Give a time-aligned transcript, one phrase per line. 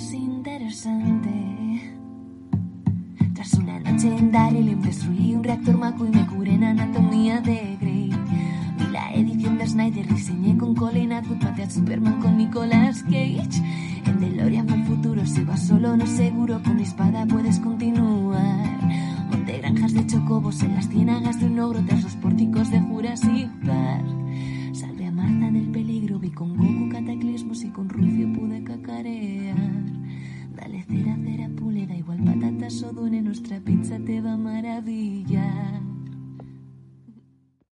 [0.00, 1.28] Es interesante.
[3.34, 7.76] Tras una noche en Daryl destruí un reactor Maco y me curé en anatomía de
[7.78, 8.10] Grey.
[8.78, 13.62] Vi la edición de Snyder, diseñé con Colin Atwood, maté a Superman con Nicolas Cage.
[14.06, 18.80] En DeLorean fue el futuro, si vas solo no seguro, con mi espada puedes continuar.
[19.30, 22.80] Monté granjas de chocobos en las ciénagas de un ogro tras los pórticos de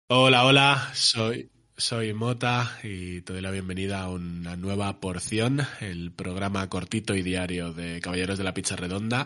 [0.07, 6.11] Hola, hola, soy, soy Mota y te doy la bienvenida a una nueva porción, el
[6.11, 9.25] programa cortito y diario de Caballeros de la Pizza Redonda.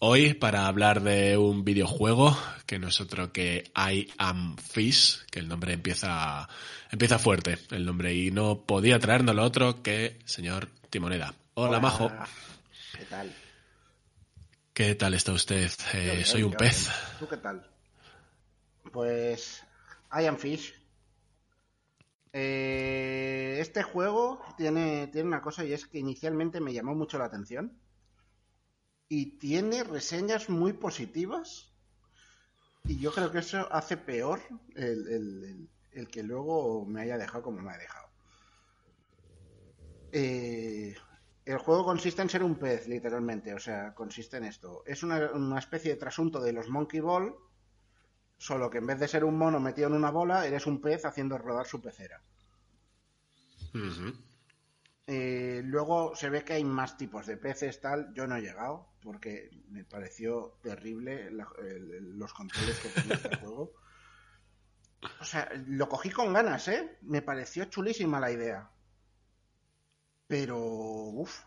[0.00, 5.38] Hoy para hablar de un videojuego que no es otro que I Am Fish, que
[5.38, 6.48] el nombre empieza,
[6.90, 11.32] empieza fuerte, el nombre, y no podía traérnoslo otro que señor Timoneda.
[11.54, 12.10] Hola, Majo.
[12.92, 13.32] ¿Qué tal?
[14.72, 15.70] ¿Qué tal está usted?
[15.94, 16.88] Eh, soy un pez.
[17.20, 17.64] ¿Tú qué tal?
[18.90, 19.62] Pues
[20.12, 20.74] I am Fish.
[22.32, 27.26] Eh, este juego tiene, tiene una cosa y es que inicialmente me llamó mucho la
[27.26, 27.78] atención
[29.10, 31.74] y tiene reseñas muy positivas
[32.84, 34.40] y yo creo que eso hace peor
[34.74, 38.08] el, el- el- que luego me haya dejado como me ha dejado.
[40.12, 40.94] Eh,
[41.44, 43.54] el juego consiste en ser un pez, literalmente.
[43.54, 44.82] O sea, consiste en esto.
[44.86, 47.34] Es una, una especie de trasunto de los Monkey Ball,
[48.38, 51.04] solo que en vez de ser un mono metido en una bola, eres un pez
[51.04, 52.22] haciendo rodar su pecera.
[55.06, 58.12] Eh, luego se ve que hay más tipos de peces, tal.
[58.14, 63.14] Yo no he llegado, porque me pareció terrible la- el- el- los controles que tenía
[63.16, 63.72] este juego.
[65.20, 66.98] O sea, lo cogí con ganas, ¿eh?
[67.02, 68.70] Me pareció chulísima la idea.
[70.28, 71.44] Pero, uff.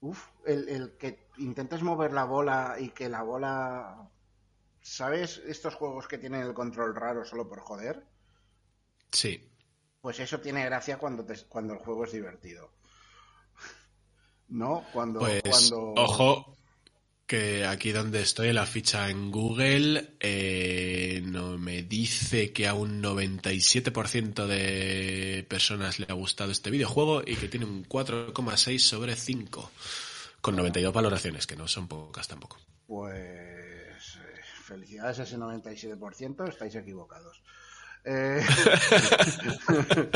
[0.00, 4.08] Uf, el, el que intentes mover la bola y que la bola...
[4.84, 8.04] ¿Sabes estos juegos que tienen el control raro solo por joder?
[9.10, 9.42] Sí.
[10.02, 12.70] Pues eso tiene gracia cuando, te- cuando el juego es divertido.
[14.48, 14.84] ¿No?
[14.92, 15.20] Cuando...
[15.20, 15.94] Pues cuando...
[15.96, 16.56] ojo
[17.26, 23.02] que aquí donde estoy la ficha en Google eh, no me dice que a un
[23.02, 29.70] 97% de personas le ha gustado este videojuego y que tiene un 4,6 sobre 5
[30.42, 32.58] con 92 valoraciones que no son pocas tampoco.
[32.86, 33.53] Pues
[34.64, 37.42] felicidades a ese 97%, estáis equivocados.
[38.04, 38.42] Eh,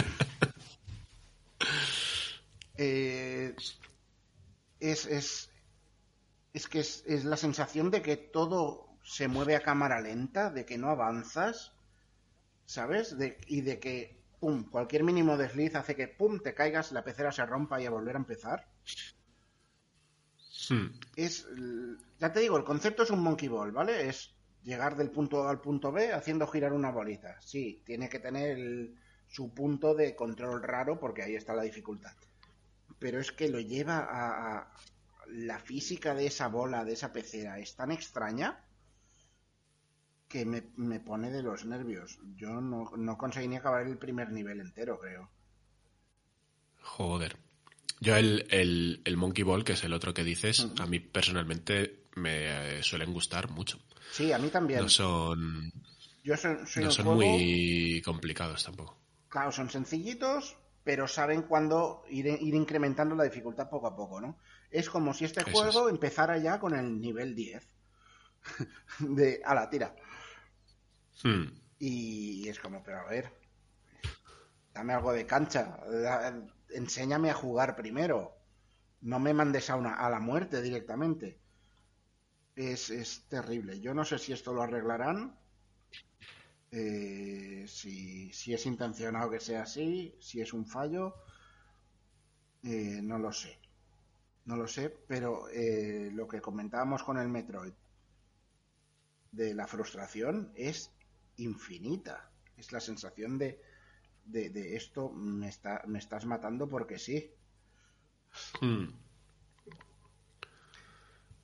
[2.77, 3.55] eh,
[4.81, 5.51] es, es,
[6.53, 10.65] es que es, es la sensación de que todo se mueve a cámara lenta, de
[10.67, 11.73] que no avanzas,
[12.67, 13.17] ¿sabes?
[13.19, 17.33] De- y de que, pum, cualquier mínimo desliz hace que, pum, te caigas, la pecera
[17.33, 18.67] se rompa y a volver a empezar.
[20.71, 20.89] Hmm.
[21.17, 21.47] es,
[22.19, 24.09] ya te digo, el concepto es un monkey ball, ¿vale?
[24.09, 27.41] Es llegar del punto A al punto B haciendo girar una bolita.
[27.41, 28.99] Sí, tiene que tener el-
[29.29, 32.13] su punto de control raro porque ahí está la dificultad.
[32.99, 34.73] Pero es que lo lleva a, a-
[35.29, 38.65] la física de esa bola, de esa pecera, es tan extraña
[40.27, 42.19] que me, me pone de los nervios.
[42.37, 45.31] Yo no, no conseguí ni acabar el primer nivel entero, creo.
[46.83, 47.37] Joder.
[48.01, 52.07] Yo el, el, el Monkey Ball, que es el otro que dices, a mí personalmente
[52.19, 53.79] me eh, suelen gustar mucho.
[54.13, 54.83] Sí, a mí también.
[54.83, 55.73] No son,
[56.25, 57.21] Yo soy, soy no son juego...
[57.21, 58.99] muy complicados tampoco.
[59.29, 64.39] Claro, son sencillitos, pero saben cuándo ir, ir incrementando la dificultad poco a poco, ¿no?
[64.71, 67.69] Es como si este Eso juego empezara ya con el nivel 10.
[69.01, 69.95] De, a la tira.
[71.23, 71.47] Hmm.
[71.79, 73.33] Y es como, pero a ver,
[74.73, 75.79] dame algo de cancha,
[76.71, 78.37] enséñame a jugar primero.
[79.01, 81.39] No me mandes a, una, a la muerte directamente.
[82.65, 83.81] Es, es terrible.
[83.81, 85.35] Yo no sé si esto lo arreglarán.
[86.71, 91.15] eh, si, si es intencionado que sea así, si es un fallo.
[92.63, 93.59] eh, no lo sé.
[94.47, 97.75] No lo sé, pero eh, lo que comentábamos con el Metroid
[99.33, 100.93] de la frustración es
[101.37, 102.31] infinita.
[102.59, 103.61] Es la sensación de,
[104.25, 107.33] de, esto me, está, me estás matando porque sí.
[108.61, 108.89] Hmm.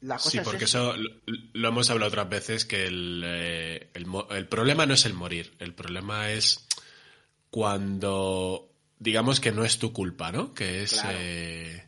[0.04, 1.10] La cosa Sí, es porque eso lo,
[1.54, 5.74] lo hemos hablado otras veces, que el, eh, el problema no es el morir, el
[5.74, 6.66] problema es
[7.50, 8.68] cuando
[8.98, 10.52] digamos que no es tu culpa, ¿no?
[10.54, 10.92] Que es...
[10.92, 11.18] Claro.
[11.20, 11.84] eh,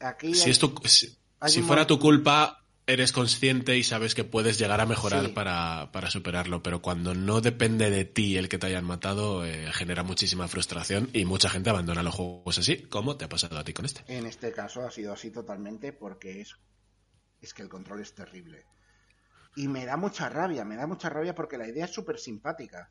[0.00, 4.58] Aquí si hay- es tu, si, fuera tu culpa, eres consciente y sabes que puedes
[4.58, 5.32] llegar a mejorar Sí.
[5.32, 9.70] para, para superarlo, pero cuando no depende de ti el que te hayan matado, eh,
[9.72, 13.64] genera muchísima frustración y mucha gente abandona los juegos así, como te ha pasado a
[13.64, 14.02] ti con este.
[14.08, 16.56] En este caso ha sido así totalmente porque es,
[17.42, 18.64] es que el control es terrible.
[19.56, 22.90] Y me da mucha rabia, me da mucha rabia porque la idea es súper simpática.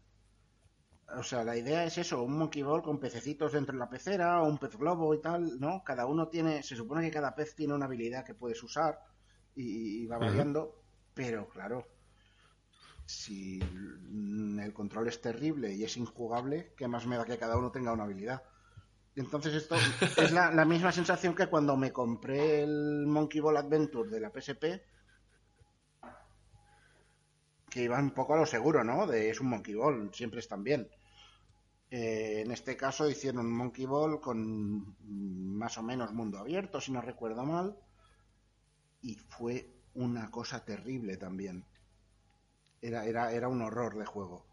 [1.18, 4.42] O sea, la idea es eso, un monkey ball con pececitos dentro de la pecera
[4.42, 5.84] o un pez globo y tal, ¿no?
[5.84, 9.00] Cada uno tiene, se supone que cada pez tiene una habilidad que puedes usar
[9.56, 10.84] y, y va variando,
[11.14, 11.86] pero claro,
[13.06, 17.72] si el control es terrible y es injugable, ¿qué más me da que cada uno
[17.72, 18.44] tenga una habilidad?
[19.16, 19.76] Entonces esto
[20.18, 24.64] es la, misma sensación que cuando me compré el Monkey Ball Adventure de la PSP,
[27.70, 29.08] que iba un poco a lo seguro, ¿no?
[29.08, 30.90] De es un Monkey Ball, siempre están bien.
[31.90, 34.96] Eh, en este caso hicieron un Monkey Ball con
[35.58, 37.78] más o menos mundo abierto, si no recuerdo mal,
[39.02, 41.66] y fue una cosa terrible también.
[42.82, 44.51] Era, era, era un horror de juego.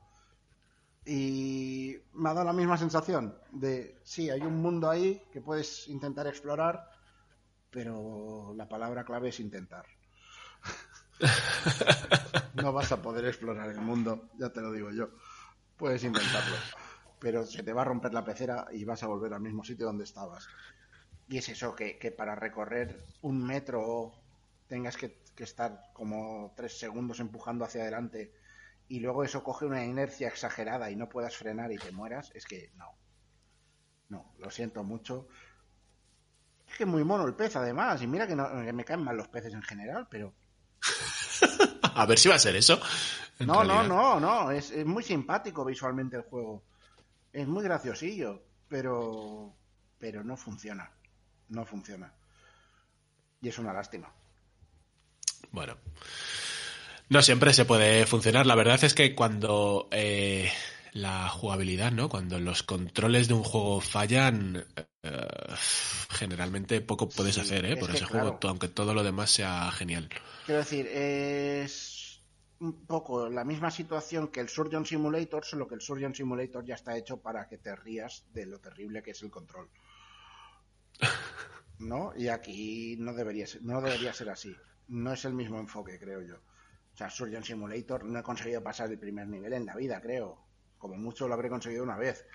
[1.11, 5.89] Y me ha dado la misma sensación de, sí, hay un mundo ahí que puedes
[5.89, 6.87] intentar explorar,
[7.71, 9.87] pero la palabra clave es intentar.
[12.57, 15.09] no vas a poder explorar el mundo, ya te lo digo yo.
[15.79, 16.57] Puedes intentarlo,
[17.19, 19.87] pero se te va a romper la pecera y vas a volver al mismo sitio
[19.87, 20.47] donde estabas.
[21.27, 24.13] Y es eso, que, que para recorrer un metro
[24.67, 28.31] tengas que, que estar como tres segundos empujando hacia adelante
[28.88, 32.46] y luego eso coge una inercia exagerada y no puedas frenar y te mueras, es
[32.46, 32.87] que no.
[34.08, 35.29] No, lo siento mucho.
[36.67, 38.00] Es que es muy mono el pez, además.
[38.00, 40.35] Y mira que, no, que me caen mal los peces en general, pero.
[41.94, 42.81] A ver si va a ser eso.
[43.40, 43.88] No, no, realidad.
[43.88, 44.50] no, no.
[44.50, 46.64] Es, es muy simpático visualmente el juego.
[47.32, 49.55] Es muy graciosillo, pero.
[49.99, 50.90] Pero no funciona.
[51.49, 52.14] No funciona.
[53.40, 54.12] Y es una lástima.
[55.50, 55.76] Bueno.
[57.11, 58.47] No siempre se puede funcionar.
[58.47, 60.51] La verdad es que cuando eh,
[60.93, 62.09] la jugabilidad, ¿no?
[62.09, 64.65] Cuando los controles de un juego fallan,
[65.03, 65.15] eh,
[66.11, 67.73] generalmente poco puedes Sí, hacer, ¿eh?
[67.75, 68.37] es Por ese claro.
[68.37, 70.09] juego, aunque todo lo demás sea genial.
[70.45, 72.23] Quiero decir, es
[72.61, 76.75] un poco la misma situación que el Surgeon Simulator, solo que el Surgeon Simulator ya
[76.75, 79.71] está hecho para que te rías de lo terrible que es el control.
[81.79, 82.13] ¿No?
[82.17, 84.55] Y aquí no debería ser, no debería ser así.
[84.89, 86.37] No es el mismo enfoque, creo yo.
[86.99, 90.37] O sea, Surgeon Simulator no he conseguido pasar el primer nivel en la vida, creo.
[90.79, 92.27] Como mucho lo habré conseguido una vez.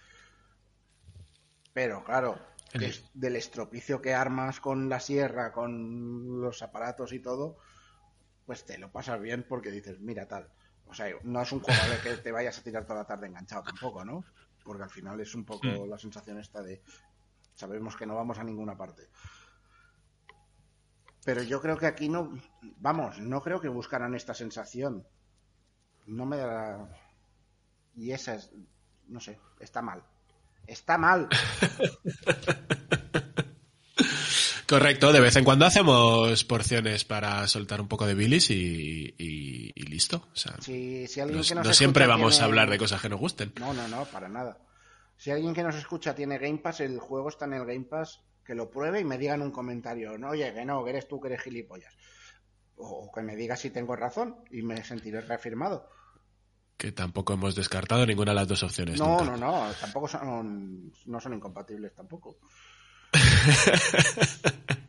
[1.74, 2.38] Pero claro,
[2.72, 7.58] es del estropicio que armas con la sierra, con los aparatos y todo,
[8.46, 10.48] pues te lo pasas bien porque dices, mira tal.
[10.86, 13.28] O sea, no es un juego de que te vayas a tirar toda la tarde
[13.28, 14.24] enganchado tampoco, ¿no?
[14.64, 15.90] Porque al final es un poco Hmm.
[15.90, 16.82] la sensación esta de
[17.54, 19.10] sabemos que no vamos a ninguna parte.
[21.26, 22.34] Pero yo creo que aquí no,
[22.80, 25.06] vamos, no creo que buscaran esta sensación.
[26.06, 26.90] No me da...
[27.96, 28.52] Y esa es,
[29.08, 30.04] no sé, está mal.
[30.68, 31.30] Está mal.
[34.68, 39.72] Correcto, de vez en cuando hacemos porciones para soltar un poco de bilis y, y-
[39.76, 40.28] y listo.
[40.34, 42.78] O sea, Si, si alguien no, que nos no siempre vamos tiene- a hablar de
[42.80, 43.54] cosas que nos gusten.
[43.60, 44.58] No, no, no, para nada.
[45.18, 48.22] Si alguien que nos escucha tiene Game Pass, el juego está en el Game Pass,
[48.44, 51.08] que lo pruebe y me diga en un comentario, no, oye, que no, que eres
[51.08, 51.94] tú que eres gilipollas.
[52.76, 55.88] O que me diga si tengo razón y me sentiré reafirmado.
[56.78, 59.00] Que tampoco hemos descartado ninguna de las dos opciones.
[59.00, 59.38] No, nunca.
[59.38, 62.38] no, no, tampoco son, no son incompatibles tampoco.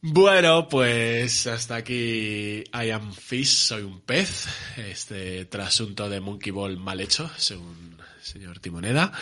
[0.00, 4.46] Bueno, pues hasta aquí I am Fish, soy un pez.
[4.76, 9.12] Este trasunto de Monkey Ball mal hecho, según el señor Timoneda.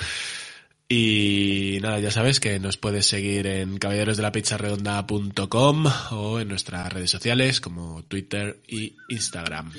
[0.89, 7.61] Y nada, ya sabes que nos puedes seguir en caballerosdelapizarredonda.com o en nuestras redes sociales
[7.61, 9.73] como Twitter y Instagram.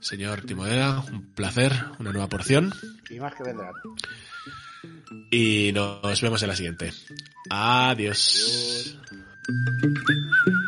[0.00, 2.70] Señor Timoneda, un placer, una nueva porción.
[3.08, 3.72] Y más que vendrán.
[5.30, 6.92] Y nos vemos en la siguiente.
[7.48, 8.98] Adiós.
[9.48, 10.60] Adiós.